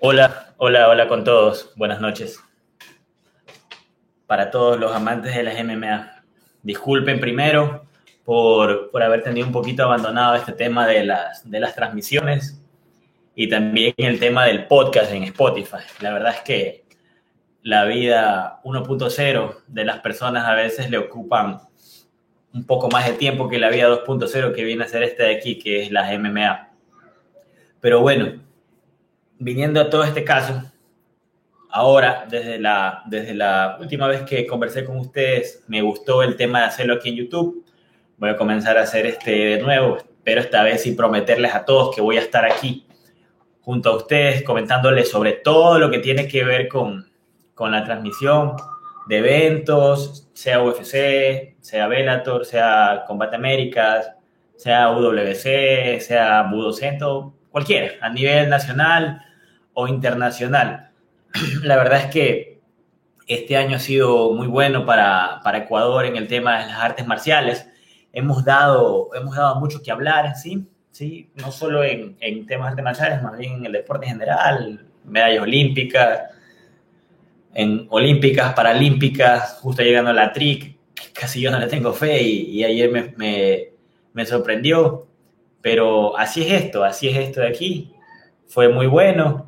[0.00, 1.72] Hola, hola, hola con todos.
[1.74, 2.38] Buenas noches.
[4.28, 6.22] Para todos los amantes de las MMA,
[6.62, 7.84] disculpen primero
[8.24, 12.62] por, por haber tenido un poquito abandonado este tema de las, de las transmisiones
[13.34, 15.78] y también el tema del podcast en Spotify.
[16.00, 16.84] La verdad es que
[17.64, 21.58] la vida 1.0 de las personas a veces le ocupan
[22.54, 25.34] un poco más de tiempo que la vida 2.0 que viene a ser este de
[25.34, 26.68] aquí, que es las MMA.
[27.80, 28.46] Pero bueno,
[29.38, 30.62] viniendo a todo este caso,
[31.70, 36.60] ahora, desde la, desde la última vez que conversé con ustedes, me gustó el tema
[36.60, 37.64] de hacerlo aquí en YouTube.
[38.16, 41.94] Voy a comenzar a hacer este de nuevo, pero esta vez sin prometerles a todos
[41.94, 42.86] que voy a estar aquí
[43.60, 47.10] junto a ustedes comentándoles sobre todo lo que tiene que ver con,
[47.54, 48.54] con la transmisión
[49.08, 54.10] de eventos, sea UFC, sea Bellator, sea Combate Américas,
[54.56, 59.22] sea UWC, sea Budocento, cualquiera, a nivel nacional,
[59.80, 60.90] o internacional.
[61.62, 62.60] La verdad es que
[63.28, 67.06] este año ha sido muy bueno para, para Ecuador en el tema de las artes
[67.06, 67.68] marciales.
[68.12, 70.66] Hemos dado, hemos dado mucho que hablar, ¿sí?
[70.90, 71.30] ¿Sí?
[71.36, 74.84] No solo en, en temas de artes marciales, más bien en el deporte en general,
[75.04, 76.22] medallas olímpicas,
[77.54, 80.76] en olímpicas, paralímpicas, justo llegando a la TRIC,
[81.12, 83.68] casi yo no le tengo fe y, y ayer me, me,
[84.12, 85.06] me, sorprendió,
[85.60, 87.92] pero así es esto, así es esto de aquí,
[88.48, 89.47] fue muy bueno,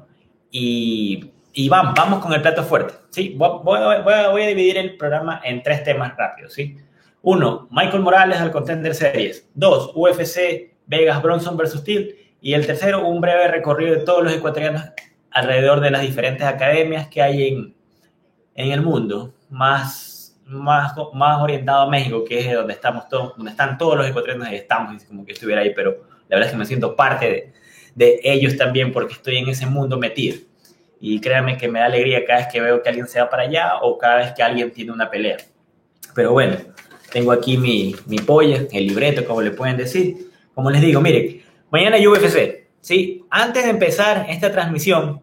[0.50, 2.94] y, y vamos, vamos con el plato fuerte.
[3.10, 3.34] ¿sí?
[3.36, 6.52] Voy, voy, voy, a dividir el programa en tres temas rápidos.
[6.54, 6.76] ¿sí?
[7.22, 9.48] Uno, Michael Morales al Contender Series.
[9.54, 12.16] Dos, UFC Vegas Bronson versus Steel.
[12.40, 14.82] Y el tercero, un breve recorrido de todos los ecuatorianos
[15.30, 17.74] alrededor de las diferentes academias que hay en,
[18.54, 23.52] en el mundo, más, más, más orientado a México, que es donde estamos todos, donde
[23.52, 26.58] están todos los ecuatorianos y estamos, como que estuviera ahí, pero la verdad es que
[26.58, 27.52] me siento parte de,
[27.94, 30.38] de ellos también porque estoy en ese mundo metido.
[31.00, 33.44] Y créanme que me da alegría cada vez que veo que alguien se va para
[33.44, 35.38] allá o cada vez que alguien tiene una pelea.
[36.14, 36.56] Pero bueno,
[37.12, 40.30] tengo aquí mi, mi polla, el libreto, como le pueden decir.
[40.54, 42.68] Como les digo, miren, mañana hay UFC.
[42.80, 43.24] ¿sí?
[43.30, 45.22] Antes de empezar esta transmisión,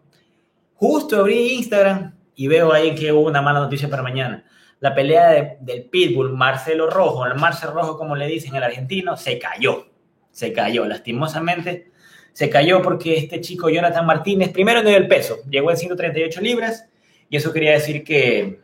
[0.74, 4.46] justo abrí Instagram y veo ahí que hubo una mala noticia para mañana.
[4.80, 9.16] La pelea de, del Pitbull, Marcelo Rojo, el Marcelo Rojo, como le dicen el argentino,
[9.18, 9.88] se cayó.
[10.32, 11.92] Se cayó, lastimosamente
[12.38, 16.40] se cayó porque este chico Jonathan Martínez, primero no dio el peso, llegó en 138
[16.40, 16.88] libras
[17.32, 18.60] y eso quería decir que,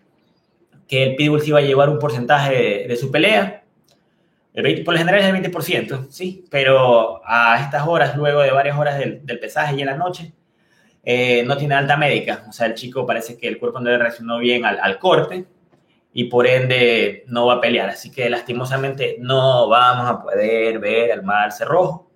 [0.87, 3.63] que el Pitbull se iba a llevar un porcentaje de, su pelea.
[4.53, 8.51] El 20, por lo general es el 20%, sí, pero a estas horas, luego de
[8.51, 10.31] varias horas del, pesaje y en la noche,
[11.03, 12.45] eh, no tiene alta médica.
[12.47, 15.47] O sea, el chico parece que el cuerpo no le reaccionó bien al, al corte
[16.13, 17.89] y por ende no va a pelear.
[17.89, 22.11] Así que lastimosamente no vamos a poder ver al Marce Rojo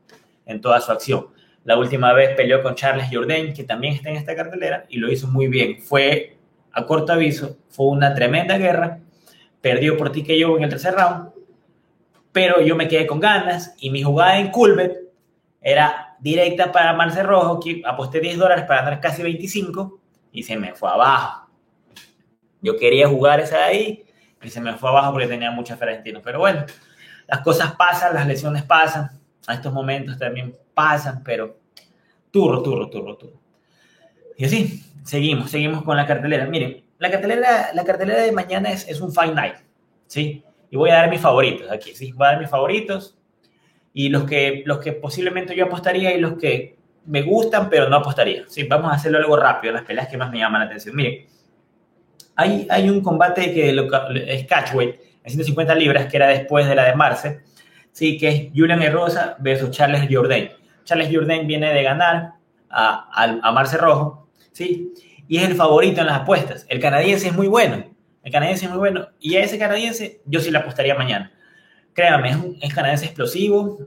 [0.46, 1.36] en toda su acción.
[1.68, 5.12] La última vez peleó con Charles Jourdain, que también está en esta cartelera, y lo
[5.12, 5.82] hizo muy bien.
[5.82, 6.38] Fue
[6.72, 9.00] a corto aviso, fue una tremenda guerra.
[9.60, 11.32] Perdió por ti que yo en el tercer round,
[12.32, 15.12] pero yo me quedé con ganas y mi jugada en Culbet
[15.62, 20.00] era directa para Marce Rojo, que aposté 10 dólares para ganar casi 25
[20.32, 21.50] y se me fue abajo.
[22.62, 24.06] Yo quería jugar esa de ahí
[24.42, 26.22] y se me fue abajo porque tenía mucha fe argentino.
[26.24, 26.64] Pero bueno,
[27.28, 29.17] las cosas pasan, las lesiones pasan.
[29.48, 31.58] A estos momentos también pasan, pero
[32.30, 33.42] turro, turro, turro, turro.
[34.38, 36.46] Y así, seguimos, seguimos con la cartelera.
[36.46, 39.56] Miren, la cartelera, la cartelera de mañana es, es un Fight Night,
[40.06, 40.44] ¿sí?
[40.70, 42.12] Y voy a dar mis favoritos aquí, ¿sí?
[42.12, 43.18] Voy a dar mis favoritos
[43.94, 47.96] y los que, los que posiblemente yo apostaría y los que me gustan, pero no
[47.96, 48.64] apostaría, ¿sí?
[48.64, 50.96] Vamos a hacerlo algo rápido, las peleas que más me llaman la atención.
[50.96, 51.26] Miren,
[52.36, 56.76] hay, hay un combate que lo, es catchweight, en 150 libras, que era después de
[56.76, 57.42] la de Marce,
[57.98, 58.16] ¿sí?
[58.20, 60.52] Que es Julian Erosa versus Charles Jourdain.
[60.84, 62.34] Charles Jourdain viene de ganar
[62.70, 64.94] a, a, a, Marce Rojo, ¿sí?
[65.28, 66.68] Y es el favorito en las apuestas.
[66.70, 67.84] El canadiense es muy bueno.
[68.24, 69.08] El canadiense es muy bueno.
[69.20, 71.32] Y a ese canadiense yo sí le apostaría mañana.
[71.94, 73.80] Créame, es, un, canadiense explosivo,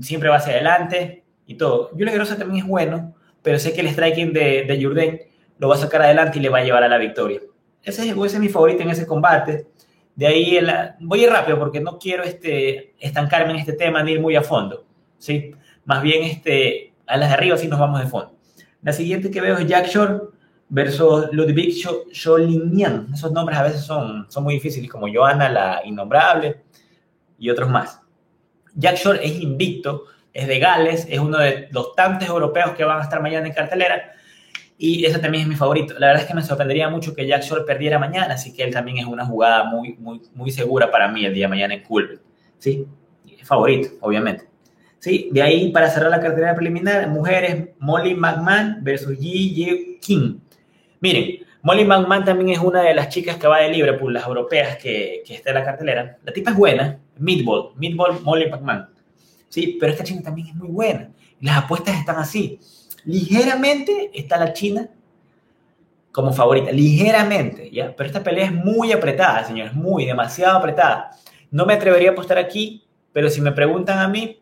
[0.00, 1.90] siempre va hacia adelante y todo.
[1.90, 5.20] Julian Erosa también es bueno, pero sé que el striking de, de Jourdain
[5.58, 7.40] lo va a sacar adelante y le va a llevar a la victoria.
[7.82, 9.66] Ese, ese es mi favorito en ese combate.
[10.20, 10.60] De ahí
[11.00, 14.36] voy a ir rápido porque no quiero este, estancarme en este tema ni ir muy
[14.36, 14.84] a fondo.
[15.16, 15.52] ¿sí?
[15.86, 18.36] Más bien este, a las de arriba sí nos vamos de fondo.
[18.82, 20.20] La siguiente que veo es Jack Shore
[20.68, 21.72] versus Ludwig
[22.12, 23.08] Scholinian.
[23.14, 26.64] Esos nombres a veces son, son muy difíciles, como Johanna la Innombrable
[27.38, 28.02] y otros más.
[28.74, 33.00] Jack Shore es invicto, es de Gales, es uno de los tantos europeos que van
[33.00, 34.12] a estar mañana en cartelera.
[34.82, 35.92] Y ese también es mi favorito.
[35.98, 38.72] La verdad es que me sorprendería mucho que Jack Shore perdiera mañana, así que él
[38.72, 41.82] también es una jugada muy, muy, muy segura para mí el día de mañana en
[41.82, 42.18] Culver.
[42.56, 42.86] ¿Sí?
[43.42, 44.44] Favorito, obviamente.
[44.98, 45.28] ¿Sí?
[45.32, 50.38] De ahí, para cerrar la cartera preliminar, mujeres, Molly McMahon versus Yi King.
[51.00, 54.78] Miren, Molly McMahon también es una de las chicas que va de Liverpool, las europeas
[54.78, 56.16] que, que está en la cartelera.
[56.24, 58.88] La tipa es buena, Meatball, Meatball Molly McMahon.
[59.50, 61.10] Sí, pero esta china también es muy buena.
[61.42, 62.58] Las apuestas están así.
[63.04, 64.88] Ligeramente está la China
[66.12, 67.94] como favorita, ligeramente, ¿ya?
[67.96, 71.10] Pero esta pelea es muy apretada, señores, muy, demasiado apretada.
[71.50, 74.40] No me atrevería a apostar aquí, pero si me preguntan a mí,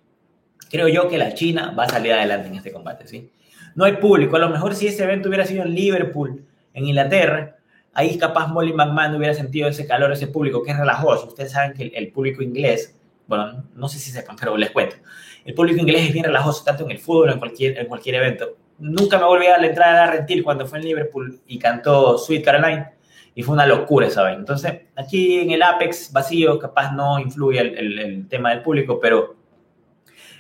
[0.70, 3.31] creo yo que la China va a salir adelante en este combate, ¿sí?
[3.75, 6.44] No hay público, a lo mejor si ese evento hubiera sido en Liverpool,
[6.75, 7.56] en Inglaterra,
[7.93, 11.26] ahí capaz Molly McMahon hubiera sentido ese calor, ese público que es relajoso.
[11.26, 12.94] Ustedes saben que el, público inglés,
[13.26, 14.96] bueno, no sé si sepan, pero les cuento.
[15.44, 18.56] El público inglés es bien relajoso, tanto en el fútbol en cualquier, en cualquier evento
[18.79, 22.44] nunca me volví a la entrada de Rentil cuando fue en Liverpool y cantó Sweet
[22.44, 22.87] Caroline
[23.35, 28.26] y fue una locura esa Entonces, aquí en el Apex vacío, capaz no influye el,
[28.29, 29.37] tema del público, pero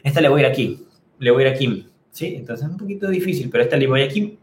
[0.02, 0.86] esta le voy a ir aquí,
[1.18, 2.34] le voy a ir a Kim, ¿sí?
[2.36, 4.36] Entonces es un poquito difícil, pero esta le voy a Kim,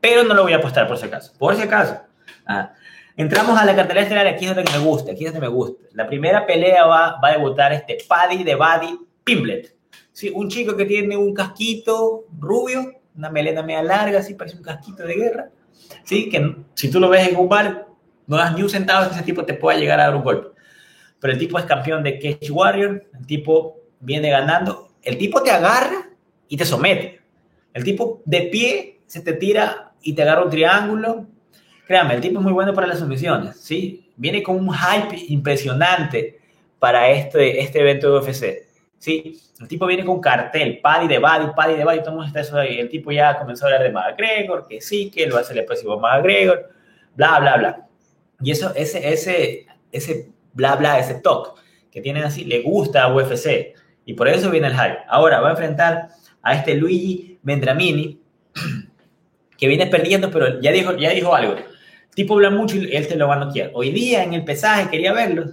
[0.00, 2.00] pero no lo voy a apostar por si acaso, por si acaso.
[2.46, 2.72] Ah,
[3.16, 5.84] entramos a la cartelera estelar, aquí es donde me gusta, aquí es donde me gusta.
[5.92, 9.73] La primera pelea va, va a debutar este Paddy de Buddy Pimblet.
[10.12, 14.62] Sí, un chico que tiene un casquito rubio, una melena media larga, así parece un
[14.62, 15.50] casquito de guerra,
[16.04, 16.28] ¿sí?
[16.28, 17.86] Que si tú lo ves en un bar,
[18.26, 20.48] no das ni un centavo que ese tipo te pueda llegar a dar un golpe.
[21.20, 25.50] Pero el tipo es campeón de Cage Warrior, el tipo viene ganando, el tipo te
[25.50, 26.10] agarra
[26.48, 27.20] y te somete.
[27.72, 31.26] El tipo de pie se te tira y te agarra un triángulo.
[31.86, 34.10] Créame, el tipo es muy bueno para las sumisiones, ¿sí?
[34.16, 36.40] Viene con un hype impresionante
[36.78, 38.63] para este, este evento de UFC.
[39.04, 39.38] ¿Sí?
[39.60, 42.40] El tipo viene con cartel, Paddy de Buddy, Paddy de Buddy, todo el mundo está
[42.40, 42.80] eso ahí.
[42.80, 45.98] El tipo ya comenzó a hablar de McGregor, que sí, que lo hace el próximo
[45.98, 46.70] McGregor,
[47.14, 47.86] bla, bla, bla.
[48.40, 51.54] Y eso, ese, ese, ese bla, bla, ese talk
[51.90, 53.74] que tienen así, le gusta a UFC.
[54.06, 54.98] Y por eso viene el hype.
[55.08, 56.08] Ahora va a enfrentar
[56.42, 58.20] a este Luigi Vendramini,
[59.58, 61.52] que viene perdiendo, pero ya dijo, ya dijo algo.
[61.52, 63.70] El tipo habla mucho y él te lo va a noquear.
[63.74, 65.44] Hoy día en el pesaje quería verlo.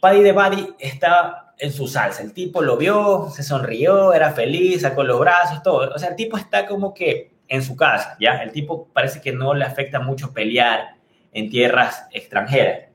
[0.00, 2.22] Paddy de Buddy está en su salsa.
[2.22, 5.90] El tipo lo vio, se sonrió, era feliz, sacó los brazos, todo.
[5.94, 8.42] O sea, el tipo está como que en su casa, ¿ya?
[8.42, 10.96] El tipo parece que no le afecta mucho pelear
[11.32, 12.88] en tierras extranjeras.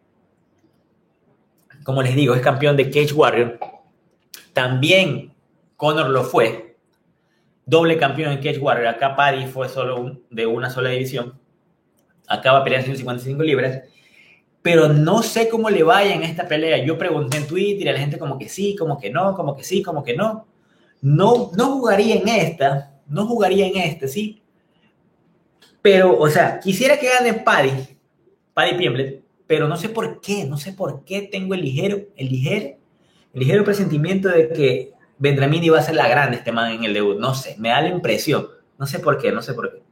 [1.84, 3.60] Como les digo, es campeón de Cage Warrior.
[4.54, 5.36] También
[5.76, 6.78] Conor lo fue.
[7.66, 8.88] Doble campeón en Cage Warrior.
[8.88, 11.40] Acá Paddy fue solo de una sola división.
[12.28, 13.84] Acaba peleando 155 libras
[14.66, 16.84] pero no sé cómo le vaya en esta pelea.
[16.84, 19.64] Yo pregunté en Twitter y la gente como que sí, como que no, como que
[19.64, 20.48] sí, como que no.
[21.04, 24.42] No, no jugaría en esta, no jugaría en este, sí.
[25.84, 27.70] Pero, o sea, quisiera que gane Paddy,
[28.56, 32.30] Paddy Piemblet, pero no sé por qué, no sé por qué tengo el ligero, el
[32.30, 32.80] ligero,
[33.36, 36.94] el ligero presentimiento de que Vendramini va a ser la grande este man en el
[36.96, 37.20] debut.
[37.20, 38.48] No sé, me da la impresión.
[38.80, 39.86] No sé por qué, no sé por qué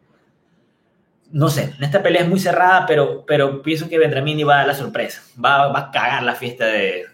[1.34, 4.68] no sé, esta pelea es muy cerrada, pero, pero pienso que Vendramini va a dar
[4.68, 5.24] la sorpresa.
[5.44, 7.06] Va, va a cagar la fiesta de,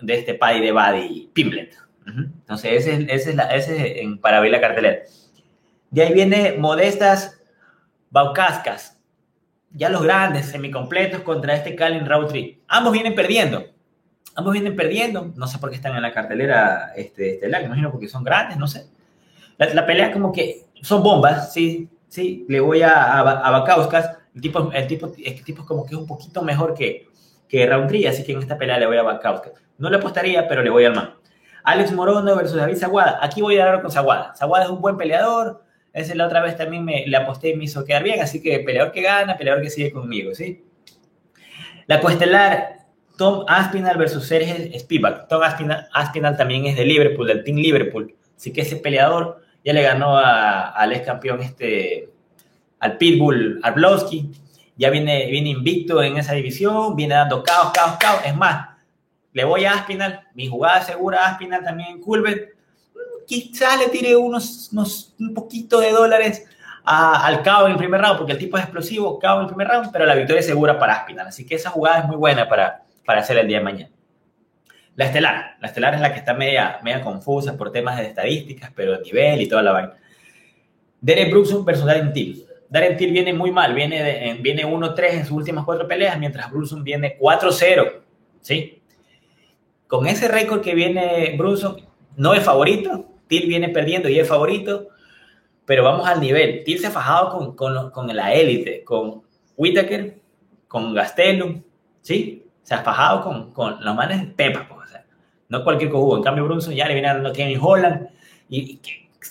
[0.00, 1.76] de este Paddy de Buddy Pimblet.
[2.04, 4.98] Entonces, ese, ese es, ese para ver la cartelera.
[5.90, 7.40] De ahí viene Modestas
[8.10, 8.98] Baucascas.
[9.70, 12.60] Ya los grandes, semicompletos contra este Calin Roundtree.
[12.66, 13.64] Ambos vienen perdiendo.
[14.34, 15.32] Ambos vienen perdiendo.
[15.36, 17.62] No sé por qué están en la cartelera este, estelar.
[17.62, 18.86] Imagino porque son grandes, no sé.
[19.56, 24.18] La, la pelea como que son bombas, sí sí, le voy a, a, Bakauskas.
[24.34, 27.08] El tipo, el, tipo, el tipo es como que es un poquito mejor que,
[27.48, 27.64] que
[28.08, 29.52] así que en esta pelea le voy a Bakauskas.
[29.78, 31.14] No le apostaría, pero le voy al man.
[31.64, 33.18] Alex Morono versus David Zaguada.
[33.22, 34.34] Aquí voy a dar con Zaguada.
[34.34, 35.62] Zaguada es un buen peleador.
[35.92, 38.20] Ese la otra vez también me, le aposté y me hizo quedar bien.
[38.20, 40.64] Así que peleador que gana, peleador que sigue conmigo, ¿sí?
[41.86, 42.86] La coestelar,
[43.16, 45.28] Tom Aspinall versus Sergio Spivak.
[45.28, 48.14] Tom Aspinall, Aspinall también es de Liverpool, del Team Liverpool.
[48.36, 52.10] Así que ese peleador ya le ganó al ex campeón este,
[52.80, 54.30] al Pitbull Arblowski,
[54.76, 58.20] ya viene, viene invicto en esa división, viene dando caos, caos, caos.
[58.24, 58.68] Es más,
[59.32, 62.54] le voy a Aspinal, mi jugada segura a Aspinal también en Culver.
[63.26, 66.46] Quizás le tire unos, unos, un poquito de dólares
[66.84, 69.68] al Cao en el primer round, porque el tipo es explosivo, Cao en el primer
[69.68, 71.26] round, pero la victoria es segura para Aspinal.
[71.26, 73.90] Así que esa jugada es muy buena para, para hacer el día de mañana.
[74.98, 75.56] La estelar.
[75.60, 79.40] La estelar es la que está media, media confusa por temas de estadísticas, pero nivel
[79.40, 79.96] y toda la vaina.
[81.00, 82.44] Derek Brunson versus Darren Till.
[82.68, 86.82] Darren Till viene muy mal, viene, viene 1-3 en sus últimas cuatro peleas, mientras Brunson
[86.82, 87.92] viene 4-0.
[88.40, 88.82] ¿Sí?
[89.86, 91.76] Con ese récord que viene Brunson,
[92.16, 93.06] no es favorito.
[93.28, 94.88] Till viene perdiendo y es favorito.
[95.64, 96.64] Pero vamos al nivel.
[96.64, 99.22] Till se ha fajado con, con, con la élite, con
[99.56, 100.18] Whitaker,
[100.66, 101.62] con Gastelum,
[102.00, 102.46] ¿sí?
[102.64, 104.77] Se ha fajado con, con los manes de Pepa, pues
[105.48, 106.18] no cualquier cojudo.
[106.18, 108.08] En cambio, Brunson ya le viene dando Kevin Holland
[108.48, 108.80] y,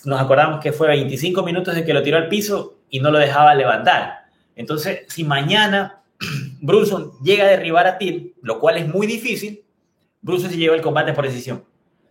[0.04, 3.18] nos acordamos que fue 25 minutos de que lo tiró al piso y no lo
[3.18, 4.26] dejaba levantar.
[4.54, 6.02] Entonces, si mañana
[6.60, 9.64] Brunson llega a derribar a Till, lo cual es muy difícil,
[10.20, 11.64] Brunson se lleva el combate por decisión.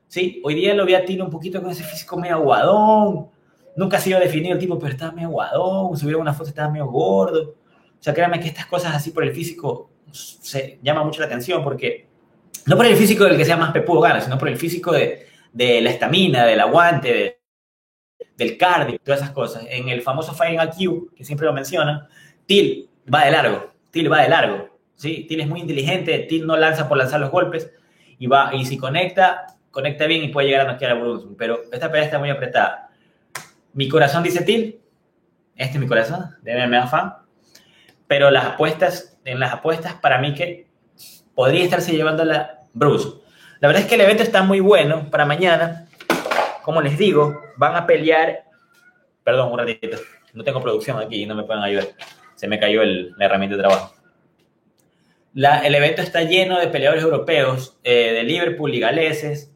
[0.07, 3.27] Sí, hoy día lo vi a Till un poquito con ese físico medio aguadón.
[3.75, 5.97] Nunca ha sido definido el tipo, pero estaba medio aguadón.
[5.97, 7.55] Subieron una foto, estaba medio gordo.
[7.99, 11.63] O sea, créanme que estas cosas así por el físico se llama mucho la atención
[11.63, 12.06] porque
[12.67, 15.25] no por el físico del que sea más pepudo gana, sino por el físico de,
[15.53, 17.39] de la estamina, del aguante, de,
[18.35, 19.65] del cardio, todas esas cosas.
[19.69, 22.07] En el famoso Fighting IQ, que siempre lo mencionan,
[22.45, 25.25] Till va de largo, Till va de largo, ¿sí?
[25.27, 27.71] Till es muy inteligente, Till no lanza por lanzar los golpes
[28.19, 31.61] y va, y si conecta, conecta bien y puede llegar a noquear a Brunson, pero
[31.71, 32.89] esta pelea está muy apretada.
[33.73, 34.81] Mi corazón dice Till,
[35.55, 37.13] este es mi corazón, de MMA fan,
[38.07, 40.67] pero las apuestas, en las apuestas para mí que
[41.33, 43.09] podría estarse llevando la Bruce.
[43.59, 45.87] La verdad es que el evento está muy bueno para mañana.
[46.63, 48.43] Como les digo, van a pelear.
[49.23, 49.97] Perdón, un ratito.
[50.33, 51.87] No tengo producción aquí y no me pueden ayudar.
[52.35, 53.93] Se me cayó el, la herramienta de trabajo.
[55.33, 59.51] El evento está lleno de peleadores europeos, eh, de Liverpool y galeses.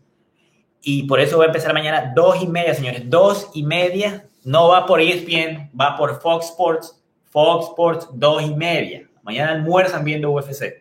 [0.81, 3.03] Y por eso va a empezar mañana dos y media, señores.
[3.09, 4.25] Dos y media.
[4.43, 7.03] No va por ESPN, va por Fox Sports.
[7.29, 9.07] Fox Sports, dos y media.
[9.21, 10.80] Mañana almuerzan viendo UFC.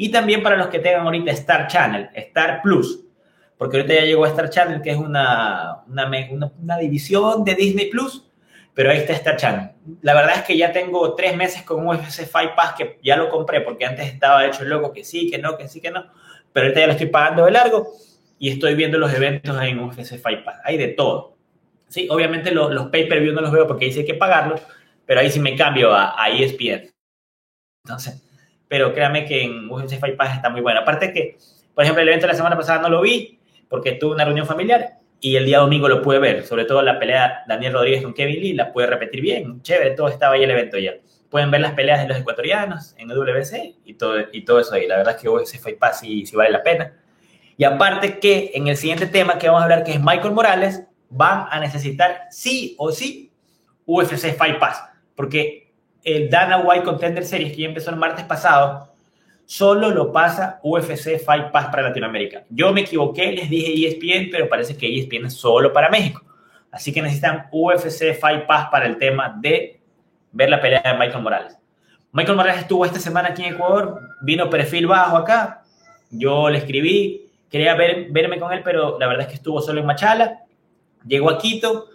[0.00, 3.04] Y también para los que tengan ahorita Star Channel, Star Plus,
[3.58, 8.24] porque ahorita ya llegó a Star Channel, que es una, una, división de Disney Plus,
[8.74, 9.72] pero ahí está Star Channel.
[10.02, 13.28] La verdad es que ya tengo tres meses con UFC Fight Pass, que ya lo
[13.28, 16.06] compré, porque antes estaba hecho el loco que sí, que no, que sí, que no,
[16.52, 17.88] pero ahorita ya lo estoy pagando de largo
[18.38, 20.60] y estoy viendo los eventos en UFC Fight Pass.
[20.62, 21.36] Hay de todo.
[21.88, 24.60] Sí, obviamente los pay-per-view no los veo porque ahí sí hay que pagarlos,
[25.04, 26.88] pero ahí sí me cambio a, a ESPN.
[27.84, 28.27] Entonces,
[28.68, 30.80] pero créame que en UFC Fight Pass está muy bueno.
[30.80, 31.38] Aparte que,
[31.74, 34.46] por ejemplo, el evento de la semana pasada no lo vi porque tuve una reunión
[34.46, 36.44] familiar y el día domingo lo pude ver.
[36.44, 39.62] Sobre todo la pelea Daniel Rodríguez con Kevin Lee, la pude repetir bien.
[39.62, 40.92] Chévere, todo estaba ahí el evento ya.
[41.30, 44.74] Pueden ver las peleas de los ecuatorianos en el WC y todo, y todo eso
[44.74, 44.86] ahí.
[44.86, 46.94] La verdad es que UFC Fight Pass sí, sí vale la pena.
[47.56, 50.84] Y aparte que en el siguiente tema que vamos a hablar, que es Michael Morales,
[51.10, 53.32] van a necesitar sí o sí
[53.84, 54.82] UFC Fight Pass.
[55.14, 55.67] Porque
[56.04, 58.88] el Dana White Contender Series, que ya empezó el martes pasado,
[59.44, 62.44] solo lo pasa UFC Fight Pass para Latinoamérica.
[62.50, 66.22] Yo me equivoqué, les dije ESPN, pero parece que ESPN es solo para México.
[66.70, 69.80] Así que necesitan UFC Fight Pass para el tema de
[70.32, 71.58] ver la pelea de Michael Morales.
[72.12, 75.62] Michael Morales estuvo esta semana aquí en Ecuador, vino perfil bajo acá.
[76.10, 79.86] Yo le escribí, quería verme con él, pero la verdad es que estuvo solo en
[79.86, 80.40] Machala.
[81.06, 81.86] Llegó a Quito,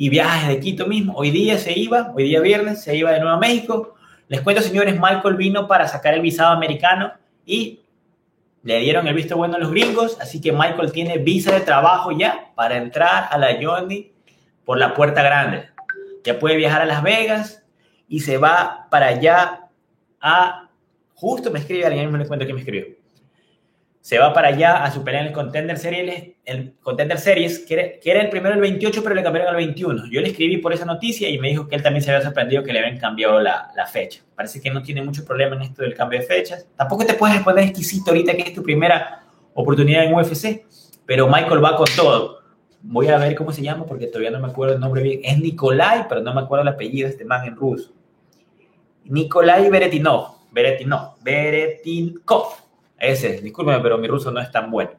[0.00, 1.12] y viajes de Quito mismo.
[1.14, 3.96] Hoy día se iba, hoy día viernes, se iba de nuevo a México.
[4.28, 7.12] Les cuento, señores, Michael vino para sacar el visado americano
[7.44, 7.80] y
[8.62, 12.12] le dieron el visto bueno a los gringos, así que Michael tiene visa de trabajo
[12.12, 14.10] ya para entrar a la Johnny
[14.64, 15.68] por la puerta grande.
[16.24, 17.62] Ya puede viajar a Las Vegas
[18.08, 19.68] y se va para allá
[20.18, 20.70] a...
[21.12, 22.99] Justo me escribe alguien, me cuento que me escribió
[24.00, 28.30] se va para allá a superar el Contender Series, el Contender Series que, era, el
[28.30, 30.06] primero el 28, pero le cambiaron al 21.
[30.10, 32.64] Yo le escribí por esa noticia y me dijo que él también se había sorprendido
[32.64, 34.22] que le habían cambiado la, la fecha.
[34.34, 36.66] Parece que no tiene mucho problema en esto del cambio de fechas.
[36.76, 40.64] Tampoco te puedes poner exquisito ahorita que es tu primera oportunidad en UFC,
[41.04, 42.40] pero Michael va con todo.
[42.82, 45.20] Voy a ver cómo se llama porque todavía no me acuerdo el nombre bien.
[45.22, 47.92] Es Nikolai, pero no me acuerdo el apellido de este man en ruso.
[49.04, 50.36] Nikolai Beretinov.
[50.50, 51.22] Beretinov.
[51.22, 52.69] Beretinkov
[53.00, 54.92] ese, discúlpeme, pero mi ruso no es tan bueno.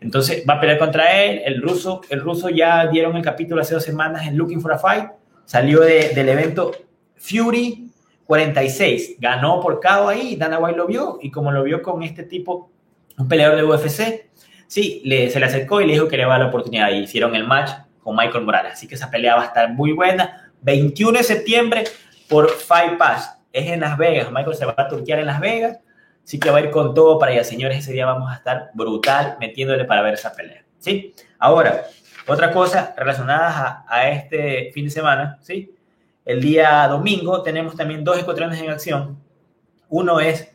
[0.00, 1.42] Entonces va a pelear contra él.
[1.44, 4.78] El ruso, el ruso ya dieron el capítulo hace dos semanas en Looking for a
[4.78, 5.10] Fight.
[5.44, 6.72] Salió del evento
[7.16, 7.90] Fury
[8.26, 9.16] 46.
[9.18, 10.36] Ganó por KO ahí.
[10.36, 11.18] Dana White lo vio.
[11.22, 12.70] Y como lo vio con este tipo,
[13.16, 14.30] un peleador de UFC,
[14.66, 16.90] sí, se le acercó y le dijo que le va a la oportunidad.
[16.90, 17.70] Y hicieron el match
[18.02, 18.72] con Michael Morales.
[18.72, 20.50] Así que esa pelea va a estar muy buena.
[20.62, 21.84] 21 de septiembre
[22.28, 23.38] por Fight Pass.
[23.52, 24.32] Es en Las Vegas.
[24.32, 25.78] Michael se va a turquear en Las Vegas
[26.24, 27.78] Sí que va a ir con todo para allá, señores.
[27.78, 30.64] Ese día vamos a estar brutal metiéndole para ver esa pelea.
[30.78, 31.14] ¿Sí?
[31.38, 31.86] Ahora,
[32.26, 35.74] otra cosa relacionada a, este fin de semana, ¿sí?
[36.24, 39.18] El día domingo tenemos también dos ecuatorianos en acción.
[39.88, 40.48] Uno es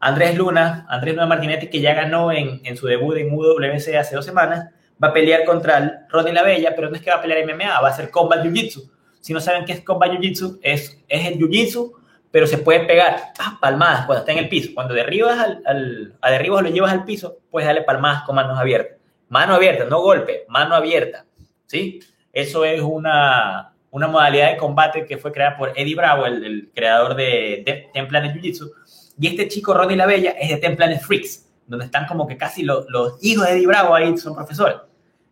[0.00, 4.16] Andrés Luna, Andrés Luna Martinetti, que ya ganó en, en su debut en UWC hace
[4.16, 4.70] dos semanas.
[5.02, 7.88] Va a pelear contra Rodney Bella, pero no es que va a pelear MMA, va
[7.88, 8.90] a ser Combat Jiu-Jitsu.
[9.20, 11.92] Si no saben qué es Combat Jiu-Jitsu, es, es el Jiu-Jitsu
[12.34, 14.72] pero se puede pegar ah, palmadas cuando está en el piso.
[14.74, 18.58] Cuando derribas al, al, a derribos lo llevas al piso, puedes darle palmadas con manos
[18.58, 18.98] abiertas.
[19.28, 21.26] Mano abierta, no golpe, mano abierta.
[21.66, 22.00] ¿Sí?
[22.32, 27.14] Eso es una, una modalidad de combate que fue creada por Eddie Bravo, el, creador
[27.14, 28.68] de, de Jiu-Jitsu.
[29.16, 32.36] Y este chico, Ronnie La Bella, es de Ten Planet Freaks, donde están como que
[32.36, 32.84] casi los
[33.22, 34.78] hijos de Eddie Bravo ahí son profesores.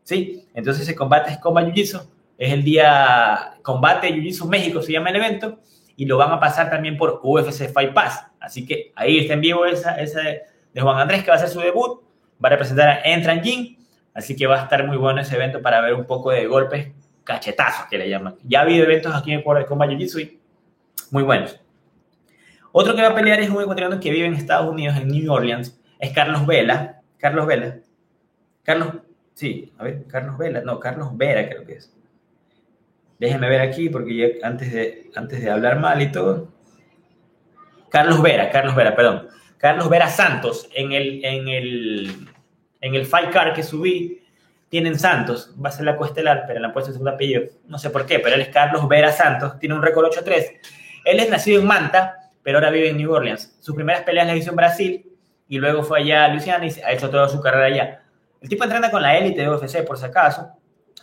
[0.04, 0.46] ¿sí?
[0.54, 2.00] Entonces ese combate es Combat Jiu-Jitsu,
[2.38, 5.58] es el día combate Jiu-Jitsu México, se llama el evento,
[5.96, 8.26] y lo van a pasar también por UFC Fight Pass.
[8.40, 11.48] Así que ahí está en vivo esa, esa de Juan Andrés, que va a hacer
[11.48, 12.00] su debut,
[12.42, 13.42] va a representar a Entran
[14.14, 16.92] así que va a estar muy bueno ese evento para ver un poco de golpes
[17.24, 18.36] cachetazos que le llaman.
[18.42, 20.38] Ya ha habido eventos aquí en Ecuador de Combat Jiu-Jitsu
[21.10, 21.60] muy buenos.
[22.72, 25.30] Otro que va a pelear es un ecuatoriano que vive en Estados Unidos, en New
[25.30, 27.02] Orleans, es Carlos Vela.
[27.18, 27.76] Carlos Vela.
[28.62, 28.94] Carlos,
[29.34, 31.94] sí, a ver, Carlos Vela, no, Carlos Vera creo que es.
[33.22, 36.48] Déjenme ver aquí porque antes de, antes de hablar mal y todo.
[37.88, 39.28] Carlos Vera, Carlos Vera, perdón.
[39.58, 42.28] Carlos Vera Santos, en el, en el,
[42.80, 44.24] en el Fight Card que subí,
[44.68, 47.78] tienen Santos, va a ser la cuestelar, pero le han puesto el segundo apellido, no
[47.78, 50.58] sé por qué, pero él es Carlos Vera Santos, tiene un récord 8-3.
[51.04, 53.56] Él es nacido en Manta, pero ahora vive en New Orleans.
[53.60, 55.12] Sus primeras peleas las hizo en Brasil
[55.46, 58.02] y luego fue allá a Luisiana y ha hecho toda su carrera allá.
[58.40, 60.48] El tipo entrena con la élite de UFC, por si acaso.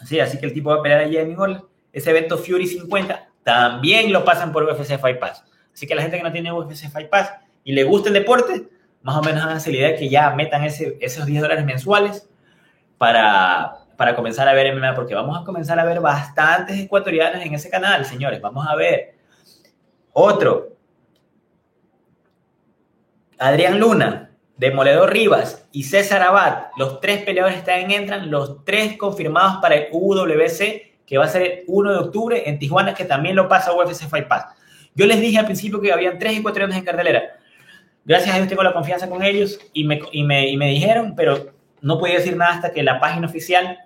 [0.03, 1.68] Sí, así que el tipo va a pelear allá en New Orleans.
[1.91, 5.43] Ese evento Fury 50 también lo pasan por UFC Fight Pass.
[5.73, 8.67] Así que la gente que no tiene UFC Fight Pass y le gusta el deporte,
[9.01, 12.29] más o menos háganse la idea que ya metan ese, esos 10 dólares mensuales
[12.97, 17.53] para, para comenzar a ver MMA, porque vamos a comenzar a ver bastantes ecuatorianos en
[17.53, 18.41] ese canal, señores.
[18.41, 19.15] Vamos a ver.
[20.11, 20.75] Otro,
[23.37, 29.61] Adrián Luna, Demoledor Rivas y César Abad, los tres peleadores están entran, los tres confirmados
[29.61, 33.35] para el UWC, que va a ser el 1 de octubre en Tijuana, que también
[33.35, 34.45] lo pasa UFC Fight Pass.
[34.93, 37.23] Yo les dije al principio que habían tres ecuatorianos en cartelera.
[38.05, 41.15] Gracias a Dios tengo la confianza con ellos y me, y me, y me dijeron,
[41.15, 41.51] pero
[41.81, 43.79] no podía decir nada hasta que la página oficial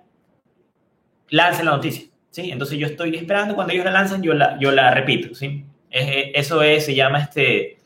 [1.30, 2.10] lance la noticia.
[2.30, 2.50] ¿sí?
[2.50, 5.34] Entonces yo estoy esperando, cuando ellos la lanzan, yo la, yo la repito.
[5.34, 5.64] ¿sí?
[5.90, 7.78] eso es, se llama este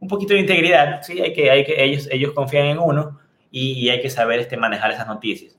[0.00, 1.20] un poquito de integridad, ¿sí?
[1.20, 3.20] Hay que, hay que, ellos, ellos confían en uno
[3.52, 5.56] y, hay que saber este, manejar esas noticias.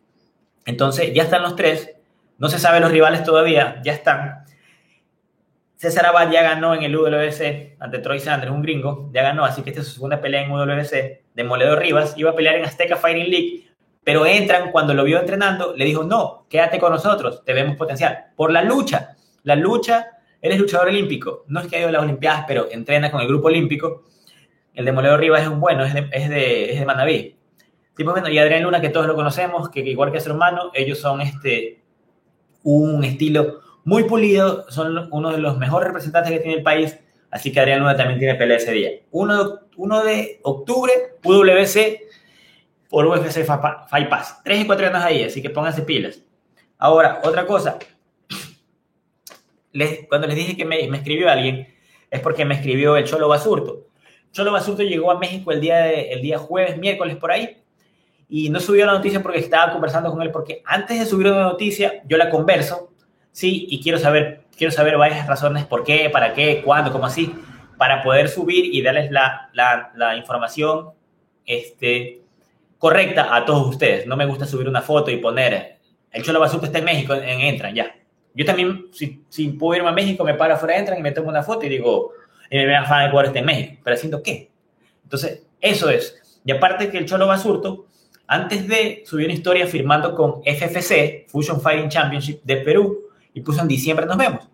[0.66, 1.96] Entonces, ya están los tres,
[2.44, 4.44] no se saben los rivales todavía, ya están.
[5.78, 9.62] César Abad ya ganó en el UWC ante Troy Sanders, un gringo, ya ganó, así
[9.62, 11.22] que esta es su segunda pelea en UWC.
[11.34, 13.70] Demoledor Rivas iba a pelear en Azteca Fighting League,
[14.04, 18.26] pero entran cuando lo vio entrenando, le dijo, no, quédate con nosotros, te vemos potencial.
[18.36, 20.10] Por la lucha, la lucha,
[20.42, 23.22] él es luchador olímpico, no es que ha ido a las Olimpiadas, pero entrena con
[23.22, 24.04] el grupo olímpico
[24.74, 27.38] el Demoledor Rivas es un bueno, es de, es de, es de Manaví.
[28.00, 31.22] Bueno, y Adrián Luna, que todos lo conocemos, que, igual que su hermano, ellos son
[31.22, 31.83] este,
[32.64, 36.98] un estilo muy pulido, son uno de los mejores representantes que tiene el país,
[37.30, 38.92] así que Adrián Luna también tiene pelea ese día.
[39.12, 40.92] 1 de, de octubre,
[41.24, 42.04] UWC
[42.90, 44.42] por UFC Fight Pass.
[44.44, 46.22] Tres y cuatro años ahí, así que pónganse pilas.
[46.78, 47.80] Ahora, otra cosa.
[49.72, 51.68] Les, cuando les dije que me, me, escribió alguien,
[52.12, 53.88] es porque me escribió el Cholo Basurto.
[54.32, 57.63] Cholo Basurto llegó a México el día, el día jueves, miércoles por ahí,
[58.36, 61.44] y no subió la noticia porque estaba conversando con él, porque antes de subir una
[61.44, 62.90] noticia, yo la converso,
[63.32, 67.32] sí, y quiero saber, quiero saber varias razones, por qué, para qué, cuándo, cómo así,
[67.78, 70.94] para poder subir y darles la, la, información
[71.46, 72.24] este,
[72.80, 74.08] correcta a todos ustedes.
[74.08, 75.78] No me gusta subir una foto y poner,
[76.12, 77.96] el Cholo Basurto está en México, en Entran, ya.
[78.34, 81.30] Yo también, si, si puedo irme a México, me paro afuera, Entran y me tomo
[81.30, 82.14] una foto y digo,
[82.52, 84.50] MMA Fan Ecuador está en México, pero haciendo qué?
[85.04, 86.20] Entonces, eso es.
[86.44, 87.86] Y aparte que el Cholo Basurto,
[88.28, 93.00] antes de subir una historia firmando con FFC, Fusion Fighting Championship de Perú,
[93.34, 94.48] y puso en diciembre nos vemos.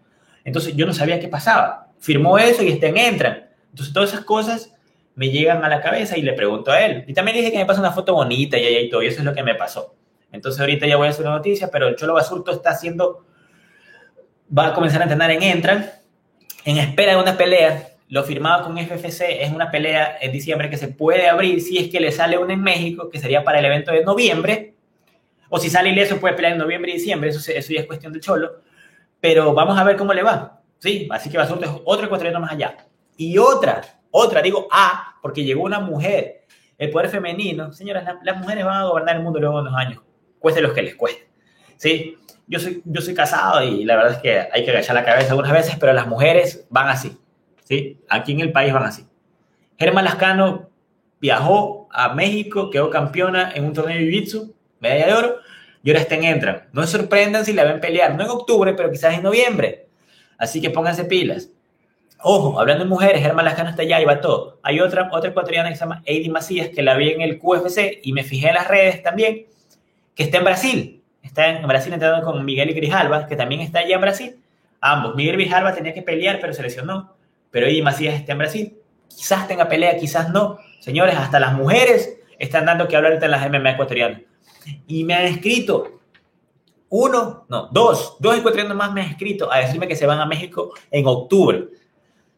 [0.43, 1.89] Entonces yo no sabía qué pasaba.
[1.99, 3.49] Firmó eso y está en Entran.
[3.69, 4.73] Entonces todas esas cosas
[5.15, 7.03] me llegan a la cabeza y le pregunto a él.
[7.07, 9.25] Y también dije que me pasa una foto bonita y, y todo, y eso es
[9.25, 9.95] lo que me pasó.
[10.31, 13.25] Entonces ahorita ya voy a hacer una noticia, pero el Cholo Basurto está haciendo,
[14.55, 15.91] va a comenzar a entrenar en Entran
[16.65, 17.88] en espera de una pelea.
[18.09, 21.91] Lo firmado con FFC es una pelea en diciembre que se puede abrir si es
[21.91, 24.73] que le sale una en México, que sería para el evento de noviembre.
[25.49, 27.29] O si sale ileso, puede pelear en noviembre y diciembre.
[27.29, 28.61] Eso, eso ya es cuestión de cholo.
[29.21, 30.59] Pero vamos a ver cómo le va.
[30.79, 32.77] Sí, así que a ser otro ecuatoriano más allá.
[33.15, 36.45] Y otra, otra, digo A, porque llegó una mujer.
[36.77, 40.01] El poder femenino, señoras, las mujeres van a gobernar el mundo luego de unos años.
[40.39, 41.27] Cueste los que les cueste.
[41.75, 42.17] ¿Sí?
[42.49, 45.29] yo soy, yo soy casado y la verdad es que hay que agachar la cabeza
[45.29, 47.15] algunas veces, pero las mujeres van así,
[47.69, 48.01] ¿sí?
[48.09, 49.05] Aquí en el país van así.
[49.77, 50.69] Germán Lascano
[51.21, 55.35] viajó a México, quedó campeona en un torneo de Jiu-Jitsu, medalla de oro,
[55.83, 56.67] y ahora está en Entran.
[56.73, 59.87] No se sorprendan si la ven pelear, no en octubre, pero quizás en noviembre.
[60.37, 61.49] Así que pónganse pilas.
[62.21, 64.59] Ojo, hablando de mujeres, Germán Lascano está allá y va todo.
[64.63, 68.01] Hay otra, otra ecuatoriana que se llama Eddie Macías, que la vi en el QFC
[68.03, 69.45] y me fijé en las redes también,
[70.15, 73.95] que está en Brasil está en Brasil entrenando con Miguel Grijalva, que también está allá
[73.95, 74.39] en Brasil.
[74.81, 75.15] Ambos.
[75.15, 77.15] Miguel Grijalva tenía que pelear, pero se lesionó.
[77.51, 78.77] Pero Eddie Macías está en Brasil.
[79.07, 80.59] Quizás tenga pelea, quizás no.
[80.79, 84.21] Señores, hasta las mujeres están dando que hablar en las MMA ecuatorianas.
[84.87, 85.99] Y me han escrito,
[86.89, 90.25] uno, no, dos, dos ecuatorianos más me han escrito a decirme que se van a
[90.25, 91.69] México en octubre.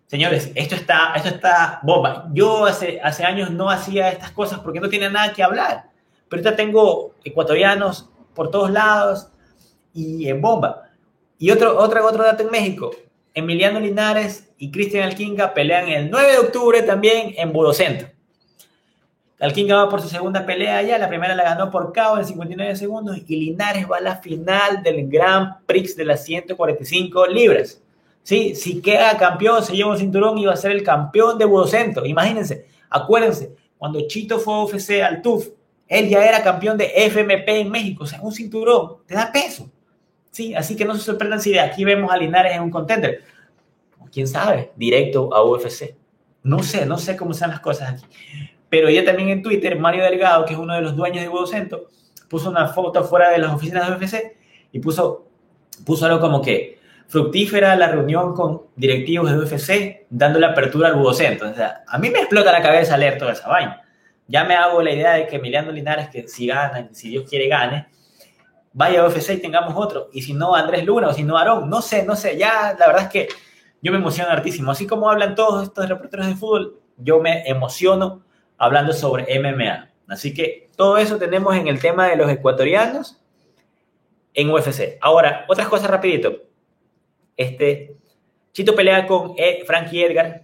[0.08, 2.28] Señores, esto está, esto está bomba.
[2.34, 5.89] Yo hace, hace años no hacía estas cosas porque no tiene nada que hablar.
[6.28, 9.30] Pero ahorita tengo ecuatorianos por todos lados
[9.93, 10.84] y en bomba.
[11.38, 12.91] Y otro, otro, otro dato en México.
[13.34, 18.10] Emiliano Linares y Cristian Alquinga pelean el 9 de octubre también en Budocentro.
[19.39, 22.76] Alquinga va por su segunda pelea ya, la primera la ganó por KO en 59
[22.76, 27.82] segundos y Linares va a la final del Grand Prix de las 145 libras.
[28.22, 28.54] ¿sí?
[28.54, 32.06] Si queda campeón, se lleva un cinturón y va a ser el campeón de Budocentro.
[32.06, 35.48] Imagínense, acuérdense, cuando Chito fue a UFC al TUF,
[35.88, 39.70] él ya era campeón de FMP en México, o sea, un cinturón te da peso.
[40.32, 40.56] ¿Sí?
[40.56, 43.24] Así que no se sorprendan si de aquí vemos a Linares en un contender.
[44.12, 44.72] ¿Quién sabe?
[44.76, 45.96] Directo a UFC.
[46.44, 48.06] No sé, no sé cómo están las cosas aquí.
[48.70, 51.89] Pero ya también en Twitter, Mario Delgado, que es uno de los dueños de Budocentro,
[52.30, 54.38] puso una foto fuera de las oficinas de UFC
[54.72, 55.28] y puso,
[55.86, 60.96] puso algo como que fructífera la reunión con directivos de UFC dando la apertura al
[60.96, 61.50] Budocentro.
[61.50, 63.82] O sea, a mí me explota la cabeza leer toda esa vaina.
[64.28, 67.48] Ya me hago la idea de que Emiliano Linares, que si gana, si Dios quiere
[67.50, 67.88] gane,
[68.74, 70.10] vaya UFC y tengamos otro.
[70.14, 71.70] Y si no, Andrés Luna o si no, Aarón.
[71.70, 72.38] No sé, no sé.
[72.38, 73.28] Ya la verdad es que
[73.82, 74.72] yo me emociono hartísimo.
[74.72, 78.24] Así como hablan todos estos reporteros de fútbol, yo me emociono
[78.58, 79.90] hablando sobre MMA.
[80.08, 83.22] Así que todo eso tenemos en el tema de los ecuatorianos
[84.34, 84.98] en UFC.
[85.02, 86.44] Ahora, otras cosas rapidito.
[87.38, 87.96] Este,
[88.54, 90.44] Chito pelea con e, Frankie Edgar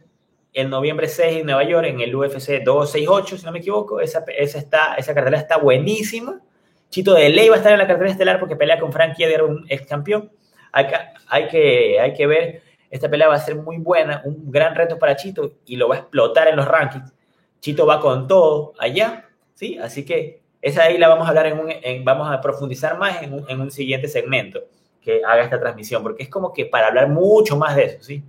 [0.54, 4.00] en noviembre 6 en Nueva York en el UFC 268, si no me equivoco.
[4.00, 6.42] Esa, esa, está, esa cartelera está buenísima.
[6.89, 9.43] Chito de ley va a estar en la cartelera estelar porque pelea con Frankie Edgar,
[9.43, 10.32] un ex campeón.
[10.71, 10.95] Hay que,
[11.28, 14.97] hay, que, hay que ver, esta pelea va a ser muy buena, un gran reto
[14.97, 17.13] para Chito y lo va a explotar en los rankings.
[17.60, 19.78] Chito va con todo allá, ¿sí?
[19.78, 21.69] Así que esa ahí la vamos a hablar en un,
[22.04, 24.63] vamos a profundizar más en un, en un siguiente segmento
[25.02, 28.23] que haga esta transmisión, porque es como que para hablar mucho más de eso, ¿sí?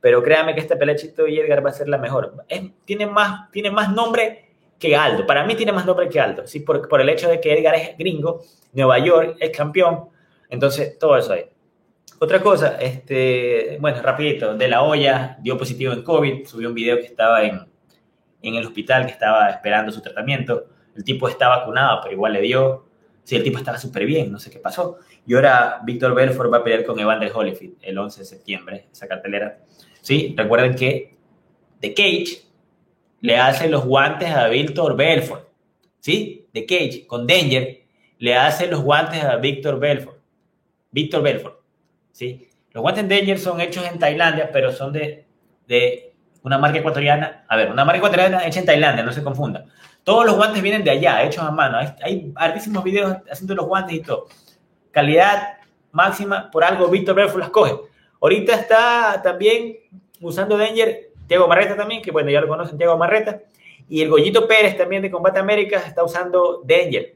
[0.00, 2.34] Pero créame que esta pelea Chito y Edgar va a ser la mejor.
[2.84, 4.49] tiene, más, tiene más nombre
[4.80, 5.26] que Aldo.
[5.26, 6.60] Para mí tiene más nombre que Aldo, ¿sí?
[6.60, 10.08] Por, el hecho de que Edgar es gringo, Nueva York es campeón,
[10.48, 11.44] entonces todo eso ahí.
[12.18, 16.96] Otra cosa, este, bueno, rapidito, De La Hoya dio positivo en COVID, subió un video
[16.96, 17.60] que estaba en,
[18.42, 20.66] en el hospital, que estaba esperando su tratamiento.
[20.96, 22.86] El tipo está vacunado, pero igual le dio.
[23.22, 24.98] Sí, el tipo estaba súper bien, no sé qué pasó.
[25.26, 29.06] Y ahora Víctor Belfort va a pelear con Evander Holyfield el 11 de septiembre, esa
[29.06, 29.58] cartelera.
[30.00, 31.16] Sí, recuerden que
[31.80, 32.49] The Cage
[33.20, 35.48] le hace los guantes a Víctor Belfort.
[36.00, 36.48] ¿Sí?
[36.52, 37.80] The Cage con Danger
[38.18, 40.18] le hace los guantes a Víctor Belfort.
[40.90, 41.60] Víctor Belfort.
[42.12, 42.48] ¿Sí?
[42.72, 45.26] Los guantes Danger son hechos en Tailandia, pero son de,
[45.66, 47.44] de una marca ecuatoriana.
[47.48, 49.64] A ver, una marca ecuatoriana hecha en Tailandia, no se confunda.
[50.04, 51.78] Todos los guantes vienen de allá, hechos a mano.
[51.78, 54.26] Hay, hay hartísimos videos haciendo los guantes y todo.
[54.90, 55.58] Calidad
[55.92, 57.74] máxima, por algo Víctor Belfort las coge.
[58.20, 59.76] Ahorita está también
[60.20, 63.40] usando Danger Tiago Marreta también, que bueno, ya lo conocen, Tiago Marreta.
[63.88, 67.14] Y el Goyito Pérez también de Combate América está usando Danger.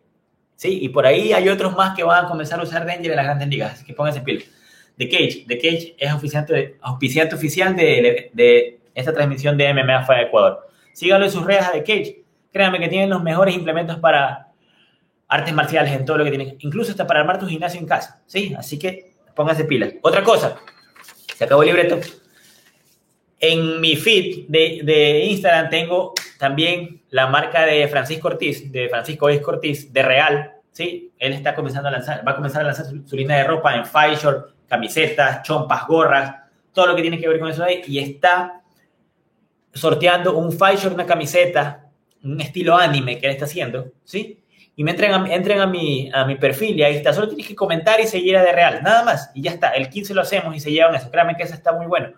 [0.54, 3.16] Sí, y por ahí hay otros más que van a comenzar a usar Danger en
[3.16, 4.44] las grandes ligas, así que pónganse pila.
[4.98, 10.22] The Cage, The Cage es auspiciante, auspiciante oficial de, de, esta transmisión de MMA FA
[10.22, 10.68] Ecuador.
[10.92, 12.22] Síganlo en sus redes a The Cage.
[12.52, 14.52] Créanme que tienen los mejores implementos para
[15.26, 18.22] artes marciales en todo lo que tienen, incluso hasta para armar tu gimnasio en casa.
[18.26, 19.94] Sí, así que pónganse pilas.
[20.02, 20.56] Otra cosa,
[21.36, 21.98] se acabó el libreto
[23.50, 29.26] en mi feed de, de, Instagram tengo también la marca de Francisco Ortiz, de Francisco
[29.26, 31.12] Ortiz, de Real, ¿sí?
[31.18, 33.84] Él está comenzando a lanzar, va a comenzar a lanzar su, línea de ropa en
[33.84, 36.34] Fashion, camisetas, chompas, gorras,
[36.72, 38.62] todo lo que tiene que ver con eso ahí, y está
[39.72, 41.90] sorteando un Fashion, una camiseta,
[42.22, 44.40] un estilo anime que él está haciendo, ¿sí?
[44.76, 47.12] Y me entren a, entren a, mi, a mi perfil y ahí está.
[47.12, 49.30] Solo tienes que comentar y seguir a De Real, nada más.
[49.32, 49.68] Y ya está.
[49.68, 51.12] El 15 lo hacemos y se llevan eso.
[51.12, 52.12] Créanme que eso está muy bueno.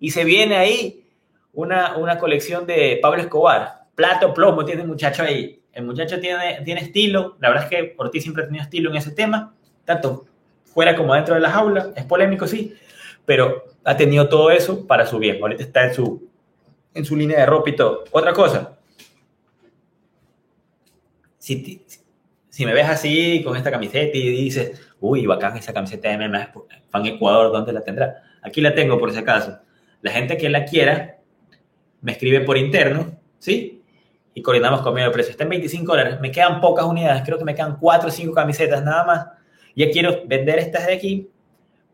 [0.00, 1.04] Y se viene ahí
[1.52, 3.84] una, una colección de Pablo Escobar.
[3.94, 5.62] Plato, plomo, tiene el muchacho ahí.
[5.72, 7.36] El muchacho tiene, tiene estilo.
[7.38, 9.54] La verdad es que por ti siempre ha tenido estilo en ese tema.
[9.84, 10.26] Tanto
[10.64, 11.90] fuera como dentro de las aulas.
[11.94, 12.74] Es polémico, sí.
[13.26, 15.38] Pero ha tenido todo eso para su bien.
[15.40, 16.28] Ahorita está en su,
[16.94, 18.04] en su línea de ropa y todo.
[18.10, 18.78] Otra cosa.
[21.38, 21.84] Si,
[22.48, 26.52] si me ves así con esta camiseta y dices, uy, bacán esa camiseta de MMA,
[26.90, 28.22] fan Ecuador, ¿dónde la tendrá?
[28.42, 29.58] Aquí la tengo por si acaso.
[30.02, 31.18] La gente que la quiera
[32.00, 33.82] me escribe por interno, ¿sí?
[34.34, 35.32] Y coordinamos conmigo el precio.
[35.32, 36.20] Está en 25 dólares.
[36.20, 37.22] Me quedan pocas unidades.
[37.24, 39.26] Creo que me quedan 4 o 5 camisetas nada más.
[39.76, 41.28] Ya quiero vender estas de aquí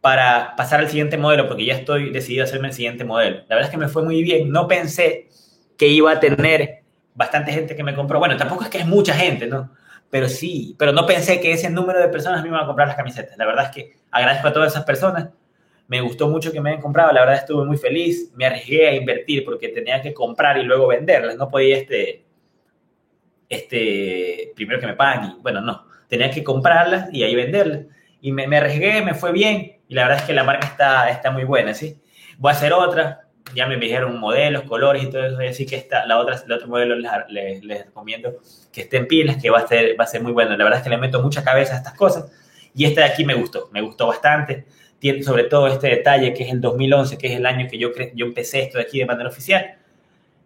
[0.00, 3.38] para pasar al siguiente modelo, porque ya estoy decidido a hacerme el siguiente modelo.
[3.48, 4.50] La verdad es que me fue muy bien.
[4.50, 5.28] No pensé
[5.76, 6.82] que iba a tener
[7.14, 8.18] bastante gente que me compró.
[8.18, 9.70] Bueno, tampoco es que es mucha gente, ¿no?
[10.10, 12.96] pero sí, pero no pensé que ese número de personas me iban a comprar las
[12.96, 13.36] camisetas.
[13.36, 15.28] La verdad es que agradezco a todas esas personas.
[15.88, 18.33] Me gustó mucho que me hayan comprado, la verdad estuve muy feliz.
[18.35, 21.37] Me arriesgué a invertir porque tenía que comprar y luego venderlas.
[21.37, 22.25] No podía este,
[23.49, 25.87] este, primero que me paguen y bueno, no.
[26.09, 27.87] Tenía que comprarlas y ahí venderlas.
[28.20, 31.11] Y me, me arriesgué, me fue bien y la verdad es que la marca está,
[31.11, 32.01] está muy buena, ¿sí?
[32.38, 36.07] Voy a hacer otra, ya me dijeron modelos, colores y todo eso, así que esta,
[36.07, 38.35] la otra, el otro modelo les, les, recomiendo
[38.72, 40.57] que esté en pilas, que va a, ser, va a ser muy bueno.
[40.57, 42.31] La verdad es que le meto mucha cabeza a estas cosas
[42.75, 44.66] y esta de aquí me gustó, me gustó bastante.
[44.98, 47.90] Tiene sobre todo este detalle que es el 2011, que es el año que yo,
[48.14, 49.76] yo empecé esto de aquí de manera oficial.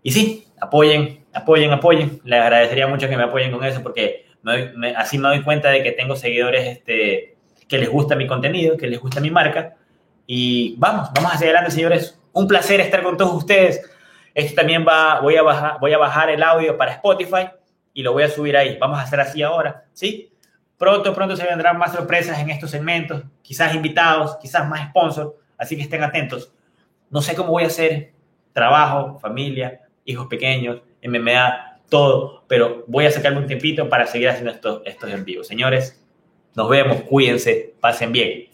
[0.02, 2.20] Y sí, apoyen, apoyen, apoyen.
[2.24, 4.26] Les agradecería mucho que me apoyen con eso porque
[4.96, 7.36] así me doy cuenta de que tengo seguidores este,
[7.68, 9.76] que les gusta mi contenido, que les gusta mi marca.
[10.26, 13.82] Y vamos, vamos hacia adelante, señores un placer estar con todos ustedes.
[14.34, 17.48] Esto también va, voy a bajar, voy a bajar el audio para Spotify
[17.92, 18.76] y lo voy a subir ahí.
[18.78, 20.29] Vamos a hacer así ahora, ¿sí?
[20.80, 25.76] Pronto, pronto se vendrán más sorpresas en estos segmentos, quizás invitados, quizás más sponsors, así
[25.76, 26.54] que estén atentos.
[27.10, 28.14] No sé cómo voy a hacer
[28.54, 34.52] trabajo, familia, hijos pequeños, MMA, todo, pero voy a sacarme un tiempito para seguir haciendo
[34.52, 35.44] estos, estos en vivo.
[35.44, 36.02] Señores,
[36.54, 38.46] nos vemos, cuídense, pasen bien.